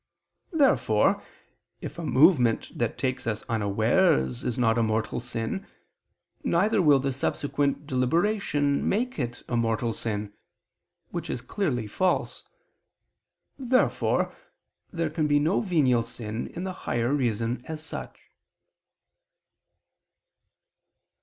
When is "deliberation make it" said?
7.85-9.43